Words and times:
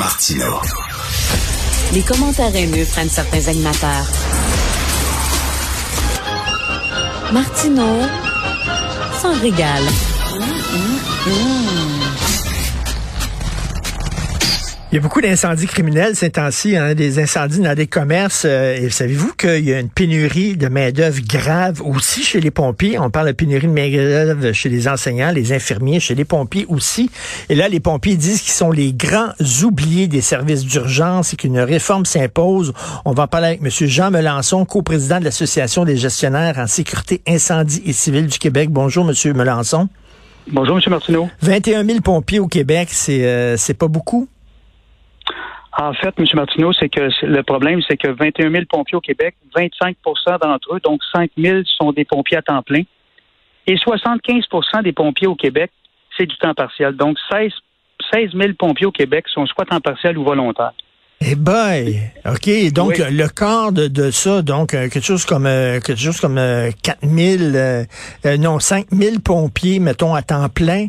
Martino. 0.00 0.58
Les 1.92 2.00
commentaires 2.00 2.56
haineux 2.56 2.86
prennent 2.86 3.10
certains 3.10 3.48
animateurs. 3.48 4.06
Martino 7.34 8.00
s'en 9.20 9.38
régale. 9.38 9.84
Il 14.92 14.96
y 14.96 14.98
a 14.98 15.02
beaucoup 15.02 15.20
d'incendies 15.20 15.68
criminels 15.68 16.16
ces 16.16 16.30
temps-ci, 16.30 16.76
hein, 16.76 16.96
des 16.96 17.20
incendies 17.20 17.60
dans 17.60 17.76
des 17.76 17.86
commerces. 17.86 18.42
Euh, 18.44 18.74
et 18.74 18.90
savez-vous 18.90 19.34
qu'il 19.34 19.64
y 19.64 19.72
a 19.72 19.78
une 19.78 19.88
pénurie 19.88 20.56
de 20.56 20.66
main-d'œuvre 20.66 21.20
grave 21.24 21.80
aussi 21.80 22.24
chez 22.24 22.40
les 22.40 22.50
pompiers? 22.50 22.98
On 22.98 23.08
parle 23.08 23.28
de 23.28 23.32
pénurie 23.32 23.68
de 23.68 23.72
main-d'œuvre 23.72 24.50
chez 24.50 24.68
les 24.68 24.88
enseignants, 24.88 25.30
les 25.30 25.52
infirmiers, 25.52 26.00
chez 26.00 26.16
les 26.16 26.24
pompiers 26.24 26.66
aussi. 26.68 27.08
Et 27.48 27.54
là, 27.54 27.68
les 27.68 27.78
pompiers 27.78 28.16
disent 28.16 28.42
qu'ils 28.42 28.50
sont 28.50 28.72
les 28.72 28.92
grands 28.92 29.30
oubliés 29.62 30.08
des 30.08 30.22
services 30.22 30.64
d'urgence 30.64 31.34
et 31.34 31.36
qu'une 31.36 31.60
réforme 31.60 32.04
s'impose. 32.04 32.72
On 33.04 33.12
va 33.12 33.22
en 33.22 33.28
parler 33.28 33.46
avec 33.46 33.60
M. 33.62 33.70
Jean 33.70 34.10
Melançon, 34.10 34.64
coprésident 34.64 35.20
de 35.20 35.24
l'Association 35.24 35.84
des 35.84 35.98
gestionnaires 35.98 36.58
en 36.58 36.66
sécurité 36.66 37.22
incendie 37.28 37.80
et 37.86 37.92
civile 37.92 38.26
du 38.26 38.40
Québec. 38.40 38.70
Bonjour, 38.70 39.08
M. 39.08 39.36
Melançon. 39.36 39.88
Bonjour, 40.50 40.76
M. 40.76 40.82
Martineau. 40.90 41.28
21 41.42 41.84
000 41.84 42.00
pompiers 42.00 42.40
au 42.40 42.48
Québec, 42.48 42.88
c'est 42.90 43.24
euh, 43.24 43.56
c'est 43.56 43.74
pas 43.74 43.86
beaucoup? 43.86 44.26
En 45.80 45.94
fait, 45.94 46.12
M. 46.18 46.26
Martineau, 46.34 46.74
c'est 46.74 46.90
que 46.90 47.08
le 47.22 47.42
problème, 47.42 47.80
c'est 47.88 47.96
que 47.96 48.08
21 48.08 48.50
000 48.50 48.64
pompiers 48.68 48.98
au 48.98 49.00
Québec, 49.00 49.34
25% 49.56 49.94
d'entre 50.42 50.74
eux, 50.74 50.80
donc 50.84 51.00
5 51.10 51.30
000, 51.38 51.60
sont 51.80 51.92
des 51.92 52.04
pompiers 52.04 52.36
à 52.36 52.42
temps 52.42 52.62
plein. 52.62 52.82
Et 53.66 53.76
75% 53.76 54.82
des 54.82 54.92
pompiers 54.92 55.26
au 55.26 55.36
Québec, 55.36 55.70
c'est 56.18 56.26
du 56.26 56.36
temps 56.36 56.52
partiel. 56.52 56.96
Donc 56.96 57.16
16, 57.32 57.52
16 58.12 58.32
000 58.34 58.52
pompiers 58.58 58.84
au 58.84 58.92
Québec 58.92 59.24
sont 59.32 59.46
soit 59.46 59.64
temps 59.64 59.80
partiel 59.80 60.18
ou 60.18 60.24
volontaires. 60.24 60.74
Eh 61.22 61.34
ben, 61.34 61.94
OK. 62.26 62.72
Donc, 62.72 62.98
le 62.98 63.28
quart 63.28 63.72
de, 63.72 64.10
ça, 64.10 64.42
donc, 64.42 64.74
euh, 64.74 64.88
quelque 64.88 65.04
chose 65.04 65.24
comme, 65.24 65.46
euh, 65.46 65.80
quelque 65.80 66.00
chose 66.00 66.20
comme 66.20 66.36
4 66.36 66.98
euh, 67.04 67.84
000, 68.24 68.36
non, 68.38 68.58
5 68.58 68.86
000 68.90 69.18
pompiers, 69.22 69.80
mettons, 69.80 70.14
à 70.14 70.20
temps 70.22 70.48
plein, 70.50 70.88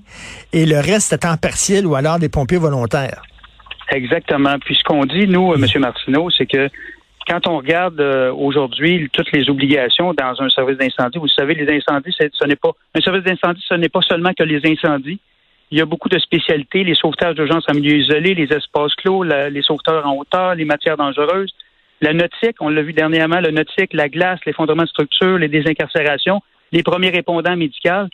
et 0.52 0.66
le 0.66 0.80
reste 0.80 1.14
à 1.14 1.18
temps 1.18 1.38
partiel 1.38 1.86
ou 1.86 1.96
alors 1.96 2.20
des 2.20 2.30
pompiers 2.30 2.58
volontaires. 2.58 3.24
Exactement. 3.92 4.58
Puis 4.60 4.76
ce 4.76 4.84
qu'on 4.84 5.06
dit, 5.06 5.28
nous, 5.28 5.54
M. 5.54 5.66
Martineau, 5.80 6.30
c'est 6.30 6.46
que 6.46 6.70
quand 7.28 7.48
on 7.48 7.58
regarde 7.58 8.02
aujourd'hui 8.36 9.10
toutes 9.14 9.32
les 9.32 9.50
obligations 9.50 10.14
dans 10.14 10.42
un 10.42 10.50
service 10.50 10.78
d'incendie, 10.78 11.20
vous 11.20 11.28
savez, 11.28 11.54
les 11.54 11.78
incendies, 11.78 12.16
ce 12.18 12.46
n'est 12.46 12.56
pas 12.56 12.72
un 12.96 13.02
service 13.02 13.24
d'incendie, 13.24 13.64
ce 13.68 13.76
n'est 13.76 13.90
pas 13.90 14.02
seulement 14.02 14.32
que 14.34 14.44
les 14.44 14.62
incendies, 14.66 15.20
il 15.72 15.78
y 15.78 15.82
a 15.82 15.86
beaucoup 15.86 16.10
de 16.10 16.20
spécialités, 16.20 16.84
les 16.84 16.96
sauvetages 16.96 17.36
d'urgence 17.36 17.64
en 17.70 17.74
milieu 17.74 17.96
isolé, 17.96 18.34
les 18.34 18.52
espaces 18.54 18.94
clos, 18.96 19.24
les 19.24 19.62
sauveteurs 19.62 20.06
en 20.06 20.18
hauteur, 20.18 20.56
les 20.56 20.66
matières 20.66 20.98
dangereuses, 20.98 21.54
la 22.02 22.14
nautique, 22.14 22.58
on 22.60 22.70
l'a 22.70 22.82
vu 22.82 22.94
dernièrement, 22.94 23.40
le 23.40 23.52
nautique, 23.52 23.94
la 23.94 24.10
glace, 24.10 24.40
l'effondrement 24.46 24.84
de 24.84 24.90
structure, 24.90 25.38
les 25.38 25.48
désincarcérations, 25.48 26.42
les 26.72 26.84
premiers 26.84 27.10
répondants 27.10 27.56
médicaux. 27.56 28.08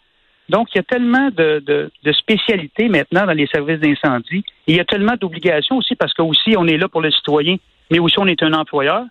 Donc, 0.49 0.69
il 0.73 0.77
y 0.77 0.79
a 0.79 0.83
tellement 0.83 1.29
de, 1.29 1.61
de, 1.65 2.11
spécialités 2.13 2.87
maintenant 2.87 3.25
dans 3.25 3.33
les 3.33 3.47
services 3.47 3.79
d'incendie. 3.79 4.43
il 4.67 4.75
y 4.75 4.79
a 4.79 4.85
tellement 4.85 5.15
d'obligations 5.19 5.77
aussi 5.77 5.95
parce 5.95 6.13
que 6.13 6.21
aussi 6.21 6.55
on 6.57 6.67
est 6.67 6.77
là 6.77 6.87
pour 6.87 7.01
le 7.01 7.11
citoyen, 7.11 7.57
mais 7.91 7.99
aussi 7.99 8.17
on 8.19 8.27
est 8.27 8.41
un 8.43 8.53
employeur. 8.53 9.03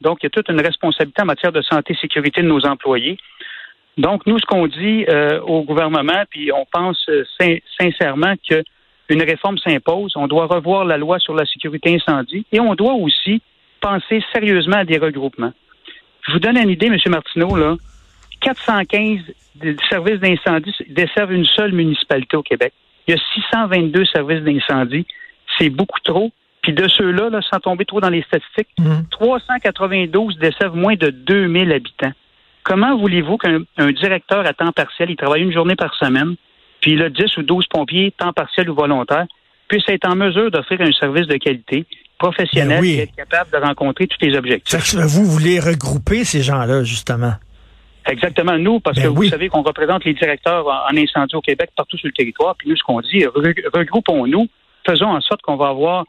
Donc, 0.00 0.18
il 0.20 0.24
y 0.24 0.28
a 0.28 0.30
toute 0.30 0.48
une 0.48 0.60
responsabilité 0.60 1.22
en 1.22 1.26
matière 1.26 1.52
de 1.52 1.62
santé 1.62 1.92
et 1.92 1.96
sécurité 1.96 2.42
de 2.42 2.48
nos 2.48 2.64
employés. 2.66 3.18
Donc, 3.98 4.26
nous, 4.26 4.38
ce 4.38 4.46
qu'on 4.46 4.66
dit 4.66 5.04
euh, 5.08 5.40
au 5.42 5.62
gouvernement, 5.62 6.24
puis 6.30 6.50
on 6.52 6.64
pense 6.64 7.04
euh, 7.08 7.24
sincèrement 7.78 8.34
qu'une 8.48 9.22
réforme 9.22 9.58
s'impose, 9.58 10.12
on 10.16 10.26
doit 10.26 10.46
revoir 10.46 10.84
la 10.84 10.96
loi 10.96 11.18
sur 11.18 11.34
la 11.34 11.44
sécurité 11.44 11.94
incendie 11.94 12.46
et 12.50 12.60
on 12.60 12.74
doit 12.74 12.94
aussi 12.94 13.42
penser 13.80 14.22
sérieusement 14.32 14.78
à 14.78 14.84
des 14.84 14.98
regroupements. 14.98 15.52
Je 16.26 16.32
vous 16.32 16.38
donne 16.38 16.56
une 16.56 16.70
idée, 16.70 16.86
M. 16.86 16.96
Martineau, 17.08 17.56
là. 17.56 17.76
415 18.40 19.20
services 19.88 20.20
d'incendie 20.20 20.74
desservent 20.88 21.32
une 21.32 21.44
seule 21.44 21.72
municipalité 21.72 22.36
au 22.36 22.42
Québec. 22.42 22.72
Il 23.06 23.14
y 23.14 23.18
a 23.18 23.20
622 23.34 24.04
services 24.06 24.42
d'incendie. 24.42 25.06
C'est 25.58 25.70
beaucoup 25.70 26.00
trop. 26.00 26.30
Puis 26.62 26.72
de 26.74 26.86
ceux-là, 26.88 27.30
là, 27.30 27.40
sans 27.50 27.58
tomber 27.58 27.84
trop 27.86 28.00
dans 28.00 28.10
les 28.10 28.22
statistiques, 28.22 28.68
392 29.10 30.36
mmh. 30.36 30.38
desservent 30.38 30.76
moins 30.76 30.94
de 30.94 31.08
2000 31.08 31.72
habitants. 31.72 32.12
Comment 32.62 32.98
voulez-vous 32.98 33.38
qu'un 33.38 33.92
directeur 33.92 34.46
à 34.46 34.52
temps 34.52 34.72
partiel, 34.72 35.10
il 35.10 35.16
travaille 35.16 35.42
une 35.42 35.52
journée 35.52 35.76
par 35.76 35.94
semaine, 35.94 36.36
puis 36.82 36.92
il 36.92 37.02
a 37.02 37.08
10 37.08 37.38
ou 37.38 37.42
12 37.42 37.66
pompiers, 37.68 38.12
temps 38.16 38.34
partiel 38.34 38.68
ou 38.68 38.74
volontaire, 38.74 39.26
puisse 39.68 39.88
être 39.88 40.06
en 40.06 40.16
mesure 40.16 40.50
d'offrir 40.50 40.80
un 40.82 40.92
service 40.92 41.26
de 41.26 41.36
qualité 41.36 41.86
professionnel 42.18 42.82
ben 42.82 42.84
et 42.84 42.98
être 42.98 43.16
capable 43.16 43.50
de 43.50 43.56
rencontrer 43.56 44.06
tous 44.06 44.18
les 44.20 44.36
objectifs? 44.36 44.94
vous 44.94 45.24
voulez 45.24 45.58
regrouper 45.58 46.24
ces 46.24 46.42
gens-là, 46.42 46.84
justement? 46.84 47.32
Exactement, 48.06 48.56
nous, 48.58 48.80
parce 48.80 48.96
ben 48.96 49.04
que 49.04 49.08
vous 49.08 49.24
savez 49.24 49.48
qu'on 49.48 49.62
représente 49.62 50.04
les 50.04 50.14
directeurs 50.14 50.66
en 50.66 50.96
incendie 50.96 51.36
au 51.36 51.40
Québec 51.40 51.70
partout 51.76 51.96
sur 51.96 52.08
le 52.08 52.12
territoire, 52.12 52.56
puis 52.56 52.68
nous, 52.68 52.76
ce 52.76 52.82
qu'on 52.82 53.00
dit, 53.00 53.24
regroupons-nous, 53.26 54.48
faisons 54.86 55.08
en 55.08 55.20
sorte 55.20 55.42
qu'on 55.42 55.56
va 55.56 55.68
avoir 55.68 56.04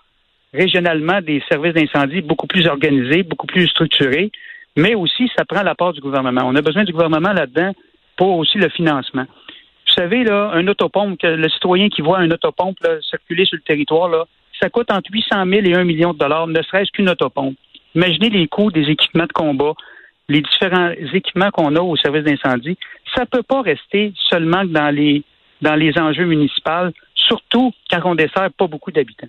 régionalement 0.54 1.22
des 1.22 1.44
services 1.50 1.74
d'incendie 1.74 2.22
beaucoup 2.22 2.48
plus 2.48 2.68
organisés, 2.68 3.24
beaucoup 3.24 3.48
plus 3.48 3.68
structurés, 3.68 4.32
mais 4.76 4.96
aussi 4.96 5.30
ça 5.36 5.46
prend 5.46 5.64
la 5.64 5.76
part 5.76 5.94
du 5.94 6.02
gouvernement. 6.02 6.42
On 6.46 6.56
a 6.56 6.62
besoin 6.62 6.84
du 6.84 6.92
gouvernement 6.92 7.34
là-dedans 7.34 7.74
pour 8.18 8.38
aussi 8.38 8.58
le 8.58 8.70
financement. 8.70 9.26
Vous 9.88 9.94
savez, 9.94 10.24
là, 10.24 10.52
un 10.54 10.68
autopompe, 10.68 11.20
que 11.20 11.28
le 11.28 11.50
citoyen 11.50 11.90
qui 11.90 12.02
voit 12.02 12.20
un 12.20 12.32
autopompe 12.32 12.78
circuler 13.10 13.46
sur 13.46 13.58
le 13.58 13.64
territoire, 13.64 14.08
là, 14.08 14.26
ça 14.62 14.70
coûte 14.70 14.92
entre 14.92 15.12
800 15.12 15.46
000 15.46 15.66
et 15.66 15.76
1 15.76 15.84
million 15.84 16.14
de 16.14 16.20
dollars, 16.20 16.48
ne 16.48 16.62
serait-ce 16.62 16.92
qu'une 16.92 17.10
autopompe. 17.10 17.56
Imaginez 17.96 18.30
les 18.30 18.48
coûts 18.48 18.72
des 18.72 18.90
équipements 18.90 19.26
de 19.26 19.34
combat, 19.34 19.74
les 20.32 20.42
différents 20.42 20.92
équipements 21.14 21.52
qu'on 21.52 21.76
a 21.76 21.82
au 21.82 21.96
service 21.98 22.24
d'incendie. 22.24 22.78
Ça 23.16 23.22
ne 23.22 23.26
peut 23.26 23.44
pas 23.44 23.62
rester 23.62 24.14
seulement 24.30 24.64
dans 24.66 24.90
les, 24.96 25.24
enjeux 26.00 26.26
municipaux, 26.26 26.90
surtout 27.16 27.72
quand 27.90 28.02
on 28.06 28.16
dessert 28.16 28.50
pas 28.58 28.68
beaucoup 28.68 28.92
d'habitants. 28.92 29.28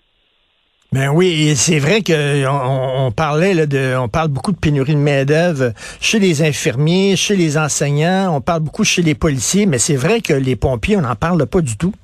Ben 0.92 1.08
oui, 1.08 1.56
c'est 1.56 1.78
vrai 1.78 2.02
que 2.02 2.46
on, 2.46 3.10
parlait 3.12 3.54
là, 3.54 3.66
de, 3.66 3.96
on 3.96 4.08
parle 4.08 4.28
beaucoup 4.28 4.52
de 4.52 4.58
pénurie 4.58 4.94
de 4.94 5.00
main 5.00 5.24
d'œuvre 5.24 5.72
chez 6.00 6.18
les 6.18 6.42
infirmiers, 6.42 7.16
chez 7.16 7.34
les 7.34 7.56
enseignants, 7.56 8.36
on 8.36 8.42
parle 8.42 8.60
beaucoup 8.60 8.84
chez 8.84 9.00
les 9.00 9.14
policiers, 9.14 9.64
mais 9.64 9.78
c'est 9.78 9.96
vrai 9.96 10.20
que 10.20 10.34
les 10.34 10.54
pompiers, 10.54 10.98
on 10.98 11.00
n'en 11.00 11.16
parle 11.16 11.46
pas 11.46 11.62
du 11.62 11.78
tout. 11.78 11.94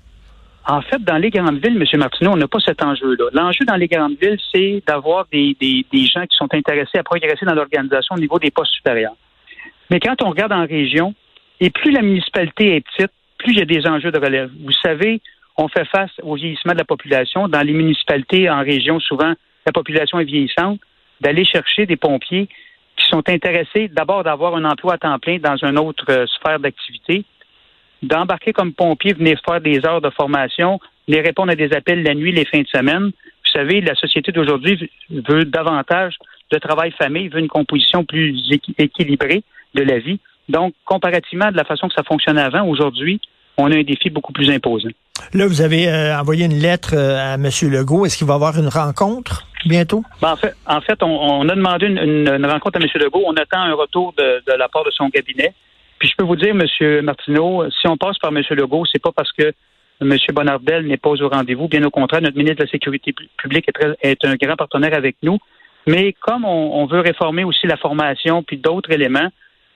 En 0.71 0.83
fait, 0.83 1.03
dans 1.03 1.17
les 1.17 1.31
grandes 1.31 1.65
villes, 1.65 1.83
M. 1.83 1.99
Martineau, 1.99 2.33
on 2.33 2.37
n'a 2.37 2.47
pas 2.47 2.61
cet 2.61 2.83
enjeu-là. 2.83 3.31
L'enjeu 3.33 3.65
dans 3.65 3.77
les 3.77 3.89
grandes 3.89 4.19
villes, 4.21 4.39
c'est 4.53 4.83
d'avoir 4.87 5.27
des, 5.33 5.56
des, 5.59 6.06
gens 6.06 6.27
qui 6.27 6.37
sont 6.37 6.53
intéressés 6.53 6.99
à 6.99 7.03
progresser 7.03 7.47
dans 7.47 7.55
l'organisation 7.55 8.17
au 8.17 8.19
niveau 8.19 8.39
des 8.39 8.51
postes 8.51 8.73
supérieurs. 8.73 9.17
Mais 9.91 9.99
quand 9.99 10.23
on 10.23 10.28
regarde 10.28 10.53
en 10.53 10.67
région, 10.67 11.15
et 11.61 11.71
plus 11.71 11.91
la 11.91 12.03
municipalité 12.03 12.77
est 12.77 12.81
petite, 12.83 13.11
plus 13.39 13.53
il 13.53 13.59
y 13.59 13.62
a 13.62 13.65
des 13.65 13.87
enjeux 13.87 14.11
de 14.11 14.19
relève. 14.19 14.51
Vous 14.62 14.73
savez, 14.73 15.23
on 15.57 15.69
fait 15.69 15.87
face 15.87 16.11
au 16.23 16.34
vieillissement 16.34 16.75
de 16.75 16.78
la 16.78 16.84
population. 16.84 17.49
Dans 17.49 17.62
les 17.62 17.73
municipalités 17.73 18.51
en 18.51 18.61
région, 18.61 19.01
souvent, 19.01 19.33
la 19.65 19.73
population 19.73 20.21
est 20.21 20.25
vieillissante. 20.25 20.81
D'aller 21.23 21.47
chercher 21.47 21.87
des 21.87 21.97
pompiers 21.97 22.47
qui 22.97 23.09
sont 23.09 23.27
intéressés 23.28 23.89
d'abord 23.89 24.23
d'avoir 24.23 24.55
un 24.55 24.65
emploi 24.67 24.95
à 24.95 24.99
temps 24.99 25.19
plein 25.19 25.39
dans 25.39 25.57
une 25.57 25.78
autre 25.78 26.05
euh, 26.11 26.27
sphère 26.27 26.61
d'activité, 26.61 27.25
d'embarquer 28.03 28.53
comme 28.53 28.72
pompier, 28.72 29.12
venir 29.12 29.41
faire 29.44 29.60
des 29.60 29.84
heures 29.84 30.00
de 30.00 30.10
formation, 30.10 30.81
venir 31.06 31.25
répondre 31.25 31.53
à 31.53 31.56
des 31.56 31.72
appels 31.72 32.03
la 32.03 32.14
nuit, 32.14 32.32
les 32.32 32.44
fins 32.44 32.62
de 32.62 32.69
semaine. 32.69 33.06
Vous 33.06 33.53
savez, 33.53 33.81
la 33.81 33.94
société 33.94 34.32
d'aujourd'hui 34.32 34.91
veut 35.10 35.44
davantage 35.44 36.16
de 36.50 36.59
travail-famille, 36.59 37.28
veut 37.28 37.41
une 37.41 37.48
composition 37.48 38.04
plus 38.04 38.36
équilibrée 38.78 39.42
de 39.75 39.82
la 39.82 39.98
vie. 39.98 40.20
Donc, 40.48 40.75
comparativement 40.84 41.50
de 41.50 41.56
la 41.56 41.64
façon 41.64 41.88
que 41.88 41.94
ça 41.94 42.03
fonctionnait 42.03 42.41
avant, 42.41 42.66
aujourd'hui, 42.66 43.20
on 43.59 43.70
a 43.70 43.76
un 43.76 43.82
défi 43.82 44.09
beaucoup 44.09 44.32
plus 44.32 44.50
imposant. 44.50 44.88
Là, 45.34 45.47
vous 45.47 45.60
avez 45.60 45.88
euh, 45.88 46.19
envoyé 46.19 46.47
une 46.47 46.59
lettre 46.59 46.94
euh, 46.94 47.34
à 47.34 47.34
M. 47.34 47.50
Legault. 47.70 48.06
Est-ce 48.06 48.16
qu'il 48.16 48.26
va 48.26 48.34
y 48.34 48.36
avoir 48.36 48.56
une 48.56 48.69
rencontre 48.69 49.47
bientôt? 49.66 50.04
Ben, 50.22 50.36
en 50.66 50.80
fait, 50.80 51.03
on, 51.03 51.48
a 51.48 51.54
demandé 51.54 51.86
une, 51.86 52.47
rencontre 52.47 52.78
à 52.78 52.83
M. 52.83 52.89
Legault. 52.94 53.24
On 53.27 53.34
attend 53.34 53.60
un 53.60 53.74
retour 53.74 54.15
de, 54.16 54.41
la 54.56 54.68
part 54.68 54.84
de 54.84 54.91
son 54.91 55.10
cabinet. 55.10 55.53
Puis 55.98 56.09
je 56.09 56.15
peux 56.16 56.24
vous 56.24 56.36
dire, 56.36 56.54
M. 56.54 57.03
Martineau, 57.03 57.68
si 57.71 57.89
on 57.89 57.97
passe 57.97 58.18
par 58.18 58.30
M. 58.30 58.42
Legault, 58.50 58.84
c'est 58.86 59.03
pas 59.03 59.12
parce 59.12 59.33
que 59.33 59.53
M. 60.00 60.16
Bonardel 60.33 60.86
n'est 60.86 60.97
pas 60.97 61.10
au 61.10 61.28
rendez-vous. 61.28 61.68
Bien 61.68 61.83
au 61.84 61.91
contraire, 61.91 62.22
notre 62.22 62.36
ministre 62.36 62.59
de 62.59 62.65
la 62.65 62.71
Sécurité 62.71 63.15
publique 63.36 63.68
est, 64.03 64.24
un 64.24 64.34
grand 64.36 64.56
partenaire 64.56 64.95
avec 64.95 65.16
nous. 65.22 65.39
Mais 65.86 66.15
comme 66.21 66.45
on, 66.45 66.86
veut 66.86 67.00
réformer 67.00 67.45
aussi 67.45 67.66
la 67.66 67.77
formation 67.77 68.42
puis 68.42 68.59
d'autres 68.59 68.92
éléments, 68.92 69.28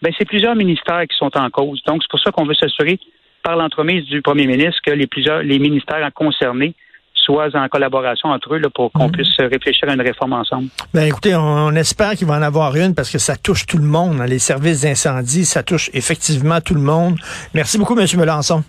ben 0.02 0.12
c'est 0.18 0.26
plusieurs 0.26 0.54
ministères 0.54 1.02
qui 1.02 1.16
sont 1.16 1.36
en 1.36 1.48
cause. 1.50 1.82
Donc, 1.86 2.02
c'est 2.02 2.10
pour 2.10 2.20
ça 2.20 2.30
qu'on 2.30 2.44
veut 2.44 2.54
s'assurer 2.54 2.98
par 3.42 3.56
l'entremise 3.56 4.04
du 4.04 4.22
premier 4.22 4.46
ministre 4.46 4.80
que 4.84 4.92
les 4.92 5.06
plusieurs 5.06 5.42
les 5.42 5.58
ministères 5.58 6.08
concernés 6.14 6.74
soient 7.24 7.48
en 7.54 7.68
collaboration 7.68 8.30
entre 8.30 8.54
eux 8.54 8.58
là, 8.58 8.68
pour 8.70 8.90
qu'on 8.92 9.06
mhm. 9.06 9.12
puisse 9.12 9.36
réfléchir 9.38 9.88
à 9.88 9.94
une 9.94 10.00
réforme 10.00 10.32
ensemble. 10.32 10.68
Ben 10.92 11.04
écoutez, 11.04 11.34
on, 11.34 11.74
espère 11.74 12.12
qu'il 12.12 12.26
va 12.26 12.34
en 12.34 12.42
avoir 12.42 12.76
une 12.76 12.94
parce 12.94 13.10
que 13.10 13.18
ça 13.18 13.36
touche 13.36 13.66
tout 13.66 13.78
le 13.78 13.84
monde. 13.84 14.20
Hein, 14.20 14.26
les 14.26 14.38
services 14.38 14.82
d'incendie, 14.82 15.44
ça 15.44 15.62
touche 15.62 15.90
effectivement 15.94 16.60
tout 16.60 16.74
le 16.74 16.80
monde. 16.80 17.16
Merci 17.54 17.78
beaucoup, 17.78 17.98
M. 17.98 18.06
Melançon. 18.16 18.64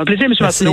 Un 0.00 0.04
plaisir, 0.04 0.26
M. 0.26 0.34
Merci. 0.38 0.66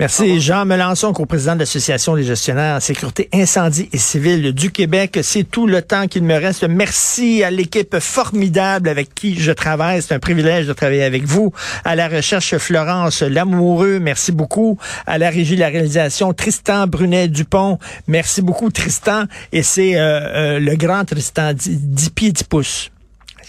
Merci. 0.00 0.40
Jean 0.40 0.64
Melançon, 0.64 1.12
co-président 1.12 1.54
de 1.54 1.60
l'Association 1.60 2.16
des 2.16 2.24
gestionnaires 2.24 2.74
en 2.74 2.80
sécurité 2.80 3.28
incendie 3.32 3.88
et 3.92 3.98
civile 3.98 4.52
du 4.52 4.72
Québec. 4.72 5.20
C'est 5.22 5.44
tout 5.44 5.68
le 5.68 5.80
temps 5.80 6.08
qu'il 6.08 6.24
me 6.24 6.34
reste. 6.34 6.64
Merci 6.64 7.44
à 7.44 7.52
l'équipe 7.52 7.96
formidable 8.00 8.88
avec 8.88 9.14
qui 9.14 9.38
je 9.38 9.52
travaille. 9.52 10.02
C'est 10.02 10.12
un 10.12 10.18
privilège 10.18 10.66
de 10.66 10.72
travailler 10.72 11.04
avec 11.04 11.22
vous. 11.22 11.52
À 11.84 11.94
la 11.94 12.08
recherche, 12.08 12.56
Florence 12.56 13.22
Lamoureux. 13.22 14.00
Merci 14.00 14.32
beaucoup. 14.32 14.76
À 15.06 15.18
la 15.18 15.30
régie 15.30 15.54
de 15.54 15.60
la 15.60 15.68
réalisation, 15.68 16.32
Tristan 16.32 16.88
Brunet-Dupont. 16.88 17.78
Merci 18.08 18.42
beaucoup, 18.42 18.70
Tristan. 18.72 19.26
Et 19.52 19.62
c'est 19.62 19.94
euh, 19.94 20.00
euh, 20.00 20.58
le 20.58 20.74
grand 20.74 21.04
Tristan, 21.04 21.52
10 21.54 22.10
pieds 22.10 22.32
10 22.32 22.42
pouces. 22.42 22.90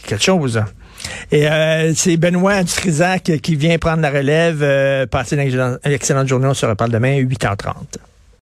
Quelque 0.06 0.24
chose. 0.24 0.62
Et 1.32 1.48
euh, 1.48 1.94
c'est 1.96 2.18
Benoît 2.18 2.64
Dutrisac 2.64 3.32
qui 3.42 3.56
vient 3.56 3.78
prendre 3.78 4.02
la 4.02 4.10
relève. 4.10 4.60
Euh, 4.62 5.06
passez 5.06 5.36
une 5.36 5.80
excellente 5.92 6.28
journée. 6.28 6.48
On 6.48 6.54
se 6.54 6.66
reparle 6.66 6.92
demain 6.92 7.18
à 7.18 7.22
8h30. 7.22 7.74